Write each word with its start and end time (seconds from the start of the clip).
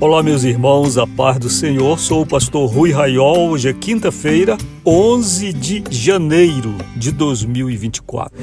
Olá, 0.00 0.22
meus 0.22 0.44
irmãos, 0.44 0.96
a 0.96 1.04
paz 1.04 1.40
do 1.40 1.50
Senhor. 1.50 1.98
Sou 1.98 2.22
o 2.22 2.26
pastor 2.26 2.70
Rui 2.70 2.92
Raiol. 2.92 3.50
Hoje 3.50 3.68
é 3.68 3.72
quinta-feira, 3.72 4.56
11 4.86 5.52
de 5.52 5.82
janeiro 5.90 6.72
de 6.94 7.10
2024. 7.10 8.38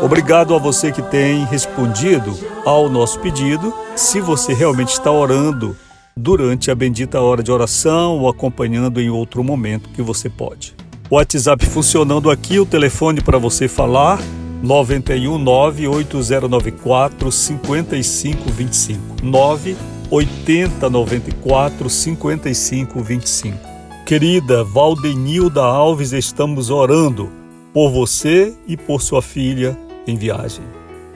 Obrigado 0.00 0.54
a 0.54 0.58
você 0.58 0.92
que 0.92 1.02
tem 1.02 1.44
respondido 1.46 2.32
ao 2.64 2.88
nosso 2.88 3.18
pedido. 3.18 3.74
Se 3.96 4.20
você 4.20 4.54
realmente 4.54 4.92
está 4.92 5.10
orando 5.10 5.76
durante 6.16 6.70
a 6.70 6.76
bendita 6.76 7.20
hora 7.20 7.42
de 7.42 7.50
oração 7.50 8.20
ou 8.20 8.28
acompanhando 8.28 9.00
em 9.00 9.10
outro 9.10 9.42
momento 9.42 9.88
que 9.88 10.00
você 10.00 10.30
pode. 10.30 10.76
O 11.10 11.16
WhatsApp 11.16 11.66
funcionando 11.66 12.30
aqui, 12.30 12.60
o 12.60 12.64
telefone 12.64 13.20
para 13.20 13.36
você 13.36 13.66
falar 13.66 14.20
91 14.64 15.38
98094 15.38 17.30
5525 17.30 18.98
98094 19.22 21.90
5525 21.90 23.58
Querida 24.06 24.64
Valdenilda 24.64 25.62
Alves, 25.62 26.12
estamos 26.12 26.70
orando 26.70 27.30
por 27.74 27.90
você 27.90 28.54
e 28.66 28.74
por 28.76 29.02
sua 29.02 29.20
filha 29.20 29.76
em 30.06 30.16
viagem. 30.16 30.64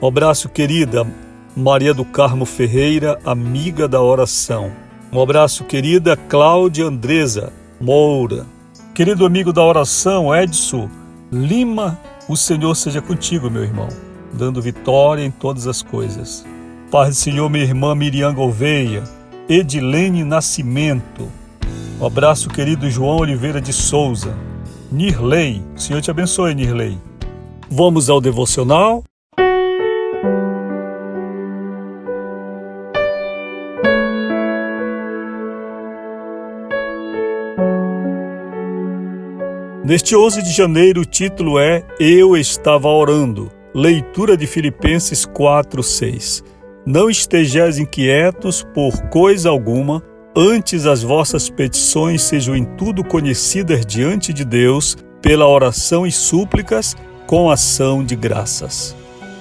Um 0.01 0.07
abraço, 0.07 0.49
querida 0.49 1.07
Maria 1.55 1.93
do 1.93 2.03
Carmo 2.05 2.45
Ferreira, 2.45 3.19
amiga 3.25 3.87
da 3.87 4.01
oração. 4.01 4.71
Um 5.11 5.21
abraço, 5.21 5.63
querida 5.63 6.15
Cláudia 6.15 6.85
Andresa 6.85 7.51
Moura. 7.81 8.45
Querido 8.93 9.25
amigo 9.25 9.51
da 9.51 9.63
oração, 9.63 10.35
Edson 10.35 10.87
Lima 11.31 11.99
o 12.29 12.37
Senhor 12.37 12.75
seja 12.75 13.01
contigo, 13.01 13.49
meu 13.49 13.63
irmão, 13.63 13.89
dando 14.31 14.61
vitória 14.61 15.25
em 15.25 15.31
todas 15.31 15.65
as 15.65 15.81
coisas. 15.81 16.45
Paz 16.91 17.09
do 17.09 17.15
Senhor, 17.15 17.49
minha 17.49 17.63
irmã 17.63 17.95
Miriam 17.95 18.35
Gouveia, 18.35 19.03
Edilene 19.49 20.23
Nascimento. 20.23 21.27
Um 21.99 22.05
abraço, 22.05 22.47
querido 22.47 22.87
João 22.87 23.17
Oliveira 23.17 23.59
de 23.59 23.73
Souza. 23.73 24.37
Nirley, 24.91 25.63
o 25.75 25.79
Senhor 25.79 26.03
te 26.03 26.11
abençoe, 26.11 26.53
Nirley. 26.53 26.99
Vamos 27.67 28.11
ao 28.11 28.21
devocional. 28.21 29.03
Neste 39.83 40.13
11 40.13 40.43
de 40.43 40.51
janeiro, 40.51 41.01
o 41.01 41.05
título 41.05 41.57
é 41.57 41.85
Eu 41.97 42.35
Estava 42.35 42.89
Orando. 42.89 43.49
Leitura 43.73 44.35
de 44.35 44.45
Filipenses 44.45 45.25
4, 45.25 45.81
6. 45.81 46.43
Não 46.85 47.09
estejais 47.09 47.79
inquietos 47.79 48.61
por 48.73 48.91
coisa 49.09 49.49
alguma, 49.49 50.03
antes 50.35 50.85
as 50.85 51.01
vossas 51.01 51.49
petições 51.49 52.21
sejam 52.23 52.57
em 52.57 52.65
tudo 52.65 53.05
conhecidas 53.05 53.85
diante 53.85 54.33
de 54.33 54.43
Deus, 54.43 54.97
pela 55.21 55.47
oração 55.47 56.05
e 56.05 56.11
súplicas, 56.11 56.95
com 57.25 57.49
ação 57.49 58.03
de 58.03 58.17
graças. 58.17 58.93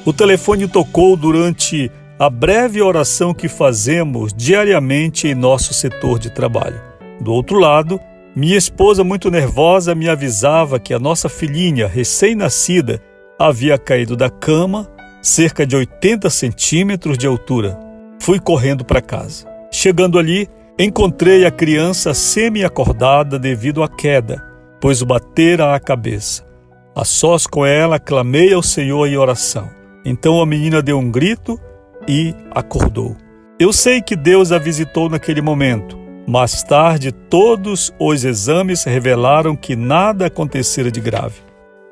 O 0.04 0.12
telefone 0.12 0.68
tocou 0.68 1.16
durante 1.16 1.90
a 2.16 2.30
breve 2.30 2.80
oração 2.80 3.34
que 3.34 3.48
fazemos 3.48 4.32
diariamente 4.32 5.26
em 5.26 5.34
nosso 5.34 5.74
setor 5.74 6.16
de 6.20 6.30
trabalho. 6.30 6.80
Do 7.20 7.32
outro 7.32 7.58
lado, 7.58 8.00
minha 8.38 8.56
esposa, 8.56 9.02
muito 9.02 9.32
nervosa, 9.32 9.96
me 9.96 10.08
avisava 10.08 10.78
que 10.78 10.94
a 10.94 10.98
nossa 11.00 11.28
filhinha, 11.28 11.88
recém-nascida, 11.88 13.02
havia 13.36 13.76
caído 13.76 14.16
da 14.16 14.30
cama, 14.30 14.88
cerca 15.20 15.66
de 15.66 15.74
80 15.74 16.30
centímetros 16.30 17.18
de 17.18 17.26
altura. 17.26 17.76
Fui 18.20 18.38
correndo 18.38 18.84
para 18.84 19.02
casa. 19.02 19.44
Chegando 19.72 20.20
ali, 20.20 20.48
encontrei 20.78 21.44
a 21.46 21.50
criança 21.50 22.14
semi-acordada 22.14 23.40
devido 23.40 23.82
à 23.82 23.88
queda, 23.88 24.40
pois 24.80 25.02
o 25.02 25.06
batera 25.06 25.74
a 25.74 25.80
cabeça. 25.80 26.46
A 26.94 27.04
sós 27.04 27.44
com 27.44 27.66
ela, 27.66 27.98
clamei 27.98 28.52
ao 28.52 28.62
Senhor 28.62 29.08
em 29.08 29.16
oração. 29.16 29.68
Então 30.04 30.40
a 30.40 30.46
menina 30.46 30.80
deu 30.80 30.96
um 30.96 31.10
grito 31.10 31.58
e 32.06 32.32
acordou. 32.52 33.16
Eu 33.58 33.72
sei 33.72 34.00
que 34.00 34.14
Deus 34.14 34.52
a 34.52 34.58
visitou 34.58 35.10
naquele 35.10 35.42
momento 35.42 35.97
mais 36.28 36.62
tarde, 36.62 37.10
todos 37.10 37.90
os 37.98 38.22
exames 38.22 38.84
revelaram 38.84 39.56
que 39.56 39.74
nada 39.74 40.26
acontecera 40.26 40.90
de 40.90 41.00
grave. 41.00 41.40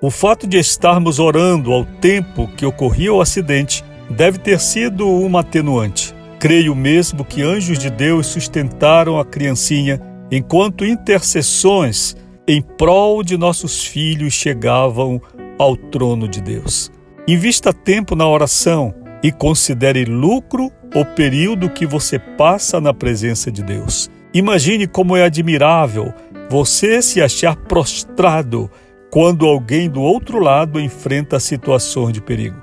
O 0.03 0.11
fato 0.11 0.47
de 0.47 0.59
estarmos 0.59 1.19
orando 1.19 1.73
ao 1.73 1.87
tempo 1.87 2.47
que 2.55 2.67
ocorria 2.67 3.15
o 3.15 3.23
acidente 3.23 3.83
deve 4.11 4.39
ter 4.39 4.61
sido 4.61 5.09
uma 5.09 5.41
atenuante. 5.41 6.15
Creio 6.39 6.77
mesmo 6.77 7.25
que 7.25 7.43
anjos 7.43 7.79
de 7.79 7.89
Deus 7.89 8.27
sustentaram 8.27 9.19
a 9.19 9.25
criancinha 9.25 10.03
enquanto 10.31 10.85
intercessões 10.85 12.15
em 12.47 12.61
prol 12.61 13.23
de 13.23 13.39
nossos 13.39 13.83
filhos 13.83 14.35
chegavam 14.35 15.19
ao 15.59 15.75
trono 15.79 16.29
de 16.29 16.43
Deus. 16.43 16.93
Invista 17.27 17.73
tempo 17.73 18.15
na 18.15 18.29
oração 18.29 18.95
e 19.23 19.33
considere 19.33 20.05
lucro 20.05 20.71
o 20.95 21.05
período 21.07 21.71
que 21.71 21.87
você 21.87 22.19
passa 22.19 22.79
na 22.83 22.93
presença 22.93 23.51
de 23.51 23.63
Deus. 23.63 24.11
Imagine 24.37 24.87
como 24.87 25.17
é 25.17 25.23
admirável 25.23 26.13
você 26.51 27.01
se 27.01 27.23
achar 27.23 27.57
prostrado 27.57 28.71
quando 29.11 29.47
alguém 29.47 29.89
do 29.89 30.03
outro 30.03 30.39
lado 30.39 30.79
enfrenta 30.79 31.41
situações 31.41 32.13
de 32.13 32.21
perigo. 32.21 32.63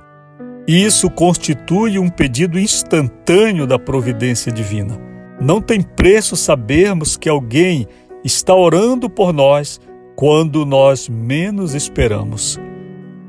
Isso 0.67 1.09
constitui 1.09 1.97
um 1.97 2.09
pedido 2.09 2.59
instantâneo 2.59 3.65
da 3.65 3.79
providência 3.79 4.51
divina. 4.51 4.99
Não 5.41 5.59
tem 5.59 5.81
preço 5.81 6.35
sabermos 6.35 7.17
que 7.17 7.27
alguém 7.27 7.87
está 8.23 8.53
orando 8.53 9.09
por 9.09 9.33
nós 9.33 9.81
quando 10.15 10.67
nós 10.67 11.09
menos 11.09 11.73
esperamos. 11.73 12.59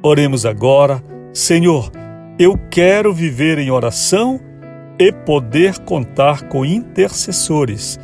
Oremos 0.03 0.45
agora, 0.45 1.03
Senhor, 1.33 1.91
eu 2.39 2.59
quero 2.71 3.11
viver 3.11 3.57
em 3.59 3.71
oração 3.71 4.39
e 4.99 5.11
poder 5.11 5.79
contar 5.79 6.47
com 6.47 6.63
intercessores 6.63 7.99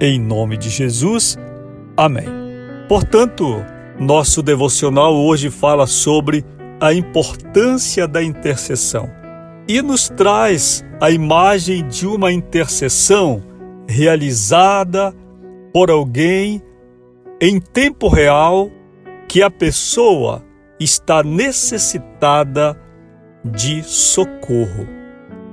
em 0.00 0.20
nome 0.20 0.56
de 0.56 0.70
Jesus. 0.70 1.36
Amém. 1.96 2.26
Portanto, 2.88 3.64
nosso 3.98 4.42
devocional 4.42 5.14
hoje 5.14 5.50
fala 5.50 5.86
sobre 5.86 6.44
a 6.80 6.92
importância 6.94 8.06
da 8.06 8.22
intercessão 8.22 9.10
e 9.66 9.82
nos 9.82 10.08
traz 10.08 10.84
a 11.00 11.10
imagem 11.10 11.86
de 11.86 12.06
uma 12.06 12.32
intercessão 12.32 13.42
realizada 13.88 15.12
por 15.72 15.90
alguém 15.90 16.62
em 17.40 17.60
tempo 17.60 18.08
real 18.08 18.70
que 19.28 19.42
a 19.42 19.50
pessoa 19.50 20.44
está 20.78 21.22
necessitada 21.22 22.80
de 23.44 23.82
socorro. 23.82 24.86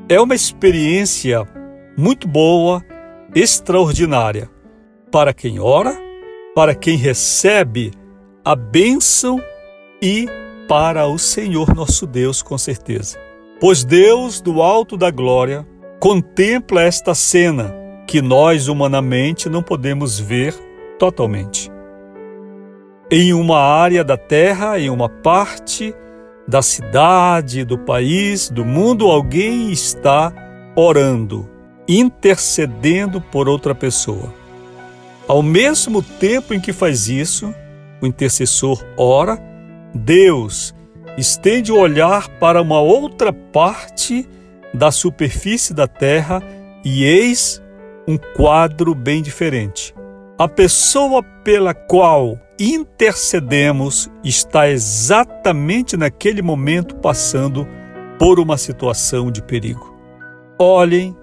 É 0.07 0.21
uma 0.21 0.35
experiência 0.35 1.45
muito 1.97 2.27
boa 2.27 2.83
extraordinária 3.35 4.49
para 5.11 5.33
quem 5.33 5.59
ora, 5.59 5.93
para 6.55 6.73
quem 6.73 6.95
recebe 6.95 7.91
a 8.45 8.55
bênção 8.55 9.41
e 10.01 10.25
para 10.69 11.05
o 11.05 11.19
Senhor 11.19 11.75
nosso 11.75 12.07
Deus, 12.07 12.41
com 12.41 12.57
certeza. 12.57 13.19
Pois 13.59 13.83
Deus, 13.83 14.39
do 14.39 14.61
alto 14.61 14.95
da 14.95 15.11
glória, 15.11 15.67
contempla 15.99 16.81
esta 16.81 17.13
cena 17.13 17.75
que 18.07 18.21
nós 18.21 18.69
humanamente 18.69 19.49
não 19.49 19.61
podemos 19.61 20.17
ver 20.17 20.53
totalmente. 20.97 21.69
Em 23.11 23.33
uma 23.33 23.59
área 23.59 24.03
da 24.03 24.15
terra, 24.15 24.79
em 24.79 24.89
uma 24.89 25.09
parte 25.09 25.93
da 26.47 26.61
cidade, 26.61 27.65
do 27.65 27.77
país, 27.77 28.49
do 28.49 28.63
mundo, 28.63 29.07
alguém 29.07 29.71
está 29.71 30.31
orando 30.75 31.54
intercedendo 31.87 33.19
por 33.21 33.47
outra 33.47 33.75
pessoa. 33.75 34.33
Ao 35.27 35.41
mesmo 35.41 36.01
tempo 36.01 36.53
em 36.53 36.59
que 36.59 36.71
faz 36.71 37.07
isso, 37.07 37.53
o 38.01 38.05
intercessor 38.05 38.83
ora, 38.97 39.41
Deus 39.93 40.73
estende 41.17 41.71
o 41.71 41.79
olhar 41.79 42.27
para 42.39 42.61
uma 42.61 42.79
outra 42.79 43.31
parte 43.31 44.27
da 44.73 44.91
superfície 44.91 45.73
da 45.73 45.87
terra 45.87 46.43
e 46.83 47.03
eis 47.03 47.61
um 48.07 48.17
quadro 48.17 48.93
bem 48.93 49.21
diferente. 49.21 49.93
A 50.37 50.47
pessoa 50.47 51.23
pela 51.43 51.73
qual 51.73 52.37
intercedemos 52.59 54.09
está 54.23 54.69
exatamente 54.69 55.95
naquele 55.97 56.41
momento 56.41 56.95
passando 56.95 57.67
por 58.19 58.39
uma 58.39 58.57
situação 58.57 59.31
de 59.31 59.41
perigo. 59.41 59.95
Olhem 60.59 61.15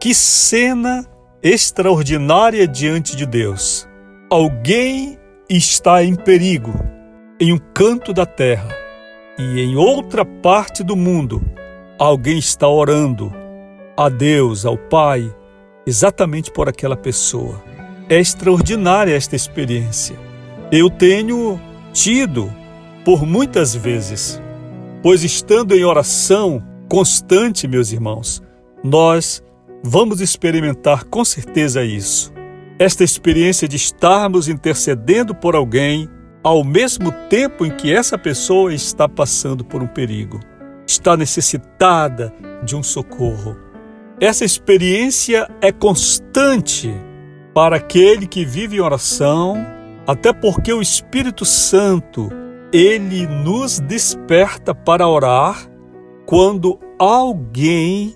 que 0.00 0.14
cena 0.14 1.04
extraordinária 1.42 2.66
diante 2.66 3.16
de 3.16 3.26
Deus. 3.26 3.88
Alguém 4.30 5.18
está 5.48 6.04
em 6.04 6.14
perigo 6.14 6.72
em 7.40 7.52
um 7.52 7.58
canto 7.74 8.12
da 8.12 8.26
terra 8.26 8.68
e 9.38 9.60
em 9.60 9.76
outra 9.76 10.24
parte 10.24 10.82
do 10.82 10.96
mundo, 10.96 11.40
alguém 11.98 12.38
está 12.38 12.68
orando 12.68 13.32
a 13.96 14.08
Deus, 14.08 14.66
ao 14.66 14.76
Pai, 14.76 15.32
exatamente 15.86 16.50
por 16.50 16.68
aquela 16.68 16.96
pessoa. 16.96 17.62
É 18.08 18.18
extraordinária 18.18 19.14
esta 19.14 19.36
experiência. 19.36 20.16
Eu 20.70 20.90
tenho 20.90 21.60
tido 21.92 22.52
por 23.04 23.24
muitas 23.24 23.74
vezes, 23.74 24.40
pois 25.02 25.22
estando 25.22 25.74
em 25.74 25.84
oração 25.84 26.62
constante, 26.88 27.68
meus 27.68 27.92
irmãos, 27.92 28.42
nós 28.82 29.42
vamos 29.82 30.20
experimentar 30.20 31.04
com 31.04 31.24
certeza 31.24 31.84
isso. 31.84 32.32
Esta 32.78 33.02
experiência 33.02 33.66
de 33.66 33.76
estarmos 33.76 34.48
intercedendo 34.48 35.34
por 35.34 35.54
alguém 35.54 36.08
ao 36.42 36.62
mesmo 36.62 37.12
tempo 37.28 37.66
em 37.66 37.70
que 37.70 37.92
essa 37.92 38.16
pessoa 38.16 38.72
está 38.72 39.08
passando 39.08 39.64
por 39.64 39.82
um 39.82 39.86
perigo, 39.86 40.40
está 40.86 41.16
necessitada 41.16 42.32
de 42.62 42.76
um 42.76 42.82
socorro. 42.82 43.56
Essa 44.20 44.44
experiência 44.44 45.48
é 45.60 45.70
constante 45.70 46.92
para 47.52 47.76
aquele 47.76 48.26
que 48.26 48.44
vive 48.44 48.76
em 48.76 48.80
oração, 48.80 49.56
até 50.06 50.32
porque 50.32 50.72
o 50.72 50.80
Espírito 50.80 51.44
Santo, 51.44 52.30
ele 52.72 53.26
nos 53.26 53.80
desperta 53.80 54.74
para 54.74 55.08
orar 55.08 55.68
quando 56.24 56.78
alguém 56.98 58.14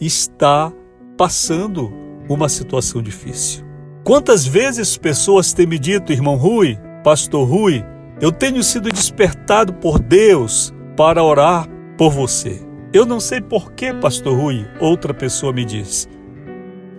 está 0.00 0.72
passando 1.16 1.92
uma 2.28 2.48
situação 2.48 3.02
difícil. 3.02 3.64
Quantas 4.04 4.46
vezes 4.46 4.96
pessoas 4.96 5.52
têm 5.52 5.66
me 5.66 5.78
dito, 5.78 6.12
irmão 6.12 6.36
Rui, 6.36 6.78
pastor 7.02 7.48
Rui, 7.48 7.84
eu 8.20 8.30
tenho 8.30 8.62
sido 8.62 8.88
despertado 8.88 9.74
por 9.74 9.98
Deus 9.98 10.72
para 10.96 11.22
orar 11.22 11.68
por 11.98 12.10
você. 12.10 12.60
Eu 12.92 13.04
não 13.04 13.20
sei 13.20 13.40
por 13.40 13.72
que, 13.72 13.92
pastor 13.94 14.38
Rui, 14.38 14.66
outra 14.80 15.12
pessoa 15.12 15.52
me 15.52 15.64
diz. 15.64 16.08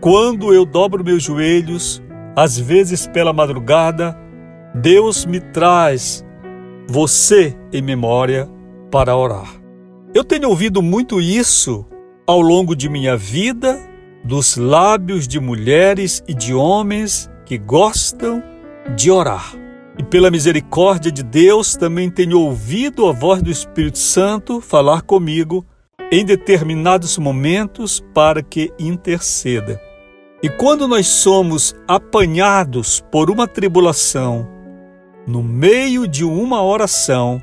Quando 0.02 0.54
eu 0.54 0.66
dobro 0.66 1.04
meus 1.04 1.24
joelhos, 1.24 2.04
às 2.36 2.60
vezes 2.60 3.08
pela 3.08 3.34
madrugada, 3.34 4.18
Deus 4.76 5.26
me 5.26 5.40
traz 5.40 6.24
você 6.88 7.58
em 7.74 7.82
memória 7.82 8.48
para 8.92 9.16
orar. 9.16 9.50
Eu 10.14 10.24
tenho 10.24 10.50
ouvido 10.50 10.82
muito 10.82 11.20
isso 11.20 11.86
ao 12.27 12.41
longo 12.41 12.75
de 12.75 12.89
minha 12.89 13.15
vida 13.15 13.79
dos 14.21 14.57
lábios 14.57 15.25
de 15.25 15.39
mulheres 15.39 16.21
e 16.27 16.33
de 16.33 16.53
homens 16.53 17.29
que 17.45 17.57
gostam 17.57 18.44
de 18.97 19.09
orar. 19.09 19.56
E 19.97 20.03
pela 20.03 20.29
misericórdia 20.29 21.09
de 21.09 21.24
Deus, 21.24 21.77
também 21.77 22.09
tenho 22.09 22.41
ouvido 22.41 23.07
a 23.07 23.13
voz 23.13 23.41
do 23.41 23.50
Espírito 23.50 23.97
Santo 23.97 24.59
falar 24.59 25.03
comigo 25.03 25.65
em 26.12 26.25
determinados 26.25 27.18
momentos 27.18 28.03
para 28.13 28.44
que 28.44 28.74
interceda. 28.77 29.81
E 30.44 30.50
quando 30.50 30.88
nós 30.88 31.07
somos 31.07 31.74
apanhados 31.88 33.01
por 33.09 33.31
uma 33.31 33.47
tribulação, 33.47 34.47
no 35.25 35.41
meio 35.41 36.06
de 36.06 36.24
uma 36.25 36.62
oração, 36.62 37.41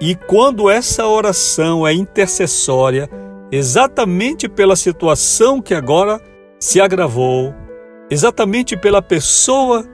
e 0.00 0.14
quando 0.14 0.70
essa 0.70 1.06
oração 1.06 1.86
é 1.86 1.92
intercessória, 1.92 3.10
exatamente 3.50 4.48
pela 4.48 4.76
situação 4.76 5.60
que 5.60 5.74
agora 5.74 6.20
se 6.58 6.80
agravou, 6.80 7.54
exatamente 8.10 8.76
pela 8.76 9.00
pessoa 9.00 9.84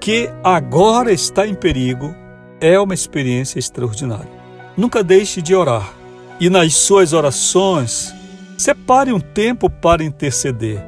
que 0.00 0.30
agora 0.42 1.12
está 1.12 1.46
em 1.46 1.54
perigo, 1.54 2.14
é 2.60 2.78
uma 2.78 2.94
experiência 2.94 3.58
extraordinária. 3.58 4.30
Nunca 4.76 5.02
deixe 5.02 5.42
de 5.42 5.54
orar 5.54 5.92
e 6.40 6.48
nas 6.48 6.74
suas 6.74 7.12
orações, 7.12 8.14
separe 8.56 9.12
um 9.12 9.20
tempo 9.20 9.68
para 9.68 10.02
interceder. 10.02 10.82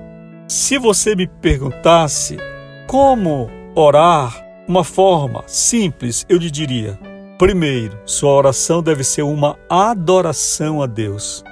Se 0.49 0.79
você 0.79 1.15
me 1.15 1.27
perguntasse 1.27 2.39
como 2.87 3.51
orar, 3.75 4.43
uma 4.67 4.85
forma 4.85 5.45
simples, 5.47 6.25
eu 6.29 6.39
lhe 6.39 6.51
diria: 6.51 6.99
primeiro, 7.39 7.99
sua 8.07 8.33
oração 8.33 8.83
deve 8.83 9.05
ser 9.05 9.23
uma 9.23 9.59
adoração 9.69 10.81
a 10.83 10.87
Deus. 10.87 11.45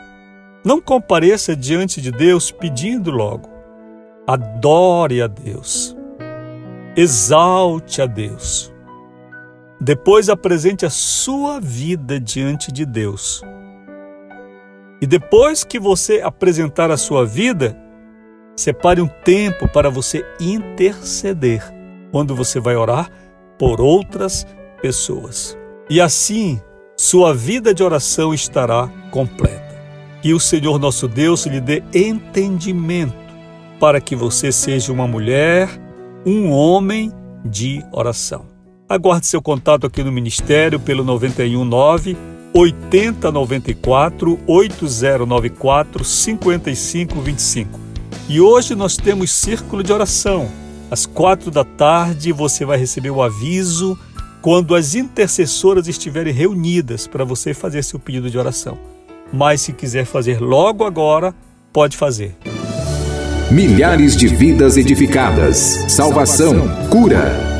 Não 0.62 0.80
compareça 0.80 1.56
diante 1.56 2.02
de 2.02 2.10
Deus 2.10 2.50
pedindo 2.50 3.10
logo. 3.10 3.48
Adore 4.26 5.22
a 5.22 5.26
Deus. 5.26 5.96
Exalte 6.94 8.02
a 8.02 8.06
Deus. 8.06 8.70
Depois 9.80 10.28
apresente 10.28 10.84
a 10.84 10.90
sua 10.90 11.58
vida 11.58 12.20
diante 12.20 12.70
de 12.70 12.84
Deus. 12.84 13.42
E 15.00 15.06
depois 15.06 15.64
que 15.64 15.78
você 15.78 16.20
apresentar 16.20 16.90
a 16.90 16.98
sua 16.98 17.24
vida, 17.24 17.74
separe 18.54 19.00
um 19.00 19.08
tempo 19.08 19.66
para 19.66 19.88
você 19.88 20.26
interceder, 20.38 21.62
quando 22.12 22.36
você 22.36 22.60
vai 22.60 22.76
orar 22.76 23.08
por 23.58 23.80
outras 23.80 24.46
pessoas. 24.82 25.56
E 25.88 26.02
assim, 26.02 26.60
sua 26.94 27.32
vida 27.32 27.72
de 27.72 27.82
oração 27.82 28.34
estará 28.34 28.88
completa. 29.10 29.69
Que 30.22 30.34
o 30.34 30.40
Senhor 30.40 30.78
nosso 30.78 31.08
Deus 31.08 31.46
lhe 31.46 31.60
dê 31.60 31.82
entendimento 31.94 33.14
para 33.78 34.00
que 34.00 34.14
você 34.14 34.52
seja 34.52 34.92
uma 34.92 35.08
mulher, 35.08 35.70
um 36.26 36.50
homem 36.50 37.10
de 37.42 37.82
oração. 37.90 38.44
Aguarde 38.86 39.26
seu 39.26 39.40
contato 39.40 39.86
aqui 39.86 40.04
no 40.04 40.12
Ministério 40.12 40.78
pelo 40.78 41.02
919 41.02 42.16
8094 42.52 44.38
8094 44.46 46.04
5525. 46.04 47.80
E 48.28 48.40
hoje 48.40 48.74
nós 48.74 48.98
temos 48.98 49.30
círculo 49.30 49.82
de 49.82 49.92
oração. 49.92 50.50
Às 50.90 51.06
quatro 51.06 51.50
da 51.50 51.64
tarde 51.64 52.30
você 52.30 52.66
vai 52.66 52.76
receber 52.76 53.10
o 53.10 53.22
aviso 53.22 53.98
quando 54.42 54.74
as 54.74 54.94
intercessoras 54.94 55.88
estiverem 55.88 56.34
reunidas 56.34 57.06
para 57.06 57.24
você 57.24 57.54
fazer 57.54 57.82
seu 57.82 57.98
pedido 57.98 58.28
de 58.28 58.36
oração 58.36 58.89
mas 59.32 59.60
se 59.60 59.72
quiser 59.72 60.04
fazer 60.04 60.40
logo 60.40 60.84
agora, 60.84 61.34
pode 61.72 61.96
fazer. 61.96 62.36
Milhares 63.50 64.16
de 64.16 64.28
vidas 64.28 64.76
edificadas, 64.76 65.56
salvação, 65.88 66.68
cura. 66.88 67.59